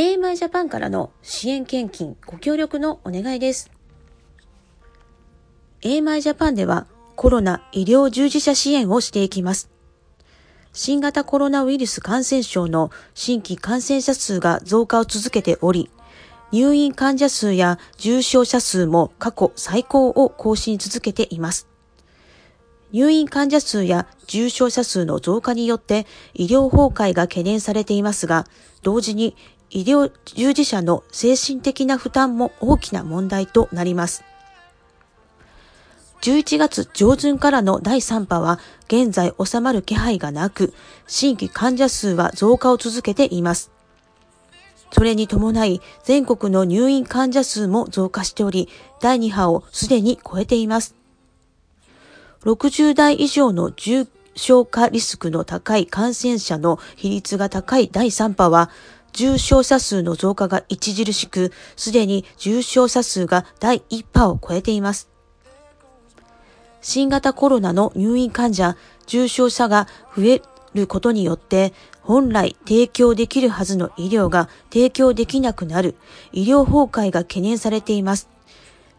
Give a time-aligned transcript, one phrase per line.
[0.00, 3.70] AMI ジャパンからの支援献金ご協力のお願いです。
[5.82, 9.68] AMI ジャパンではコロナ医療従事者支援をしていきます。
[10.72, 15.90] 新型コロナウイルス感染症の新規感染者数が増加を続けており、
[16.50, 21.68] 入院患者数や重症者数も過去最高を更新続けています。
[22.90, 28.46] 入院患者数や重症者数の増加によって医療崩壊が懸念されていますが、
[28.82, 29.36] 同時に
[29.70, 34.24] 医療従事者の精神的な負担も大きな問題となります。
[36.22, 40.74] 11月上旬からの第3波は現在収まる気配がなく、
[41.06, 43.70] 新規患者数は増加を続けています。
[44.92, 48.68] それに伴い、全国の入院患者数も増加しており、
[49.00, 50.94] 第2波をすでに超えています。
[52.42, 58.70] 60代以上の重症化リスクの高い感染者の比率が高い第3波は、
[59.12, 65.08] 重症者数の増加が著しく、すでに重症者数が第1波を超えています。
[66.80, 69.86] 新型コロナの入院患者、重症者が
[70.16, 70.42] 増え
[70.74, 75.94] ることによって、本来提供できるはずの医療が提供できなくなる
[76.32, 78.28] 医療崩壊が懸念されています。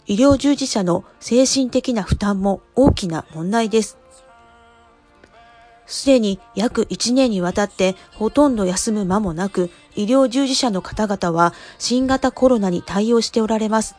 [0.05, 4.00] 医療従事者の精神的な負担も大きな問題です。
[5.85, 13.95] すでに約1年にわたってほとんど休む間もなく、医療従事者の方々は新型コロナに対応しておられます。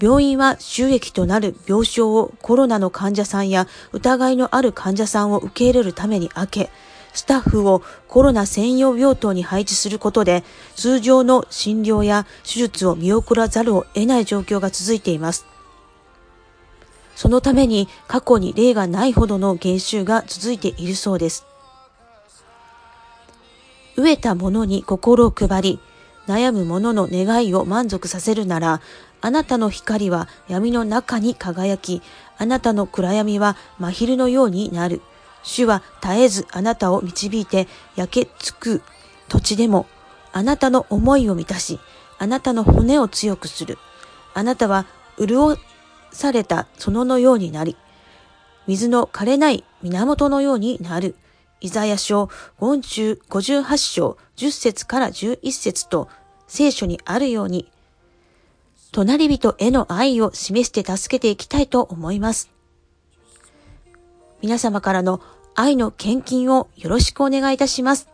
[0.00, 6.70] 病院は収益となる病床をコロナの患者さんや疑いのある患者さんを受け入れるために開け、
[7.12, 10.44] スタッフをコロナ専用病棟に配置することで、
[10.76, 15.44] 通常の診療や手術を見送らざるを得ない状況が続いています。
[17.18, 21.44] そのために過去に例がないほどの減収が続いているそうです。
[23.96, 25.80] 飢えた者に心を配り、
[26.28, 28.80] 悩む者の願いを満足させるなら、
[29.20, 32.02] あなたの光は闇の中に輝き、
[32.38, 35.02] あなたの暗闇は真昼のようになる。
[35.42, 37.66] 主は絶えずあなたを導いて
[37.96, 38.80] 焼けつく
[39.28, 39.86] 土地でも、
[40.30, 41.80] あなたの思いを満たし、
[42.20, 43.76] あなたの骨を強くする。
[44.34, 44.86] あなたは
[45.18, 45.58] 潤
[46.12, 47.76] された園のようになり、
[48.66, 51.16] 水の枯れない源のようになる。
[51.60, 52.30] イザヤ書
[52.60, 56.08] 58章10節から11節と
[56.46, 57.70] 聖書にあるように、
[58.92, 62.50] 隣人への愛を示して助けていきたいと思います。
[64.40, 65.20] 皆様からの
[65.54, 68.08] 愛の献金をよろしくお願いいたします。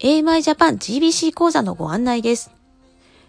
[0.00, 2.50] AMI Japan GBC 講座のご案内です。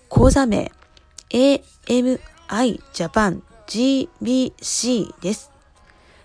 [0.09, 0.71] 口座名
[1.29, 2.19] AMI
[2.93, 5.51] Japan GBC です。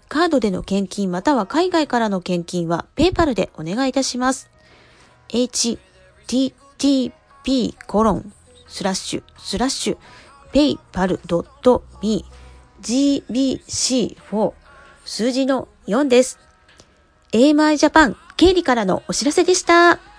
[0.09, 4.51] カードでの献金または海外からの献金はペーパルでお願いいたします。
[5.29, 5.77] http
[7.87, 8.33] コロン
[8.67, 9.99] スラッシュスラッシュ
[10.53, 12.25] paypal.me
[12.83, 14.53] gbc4
[15.05, 16.41] 数字の4です。
[17.33, 20.14] AMI ジャパン経理からのお知らせでした。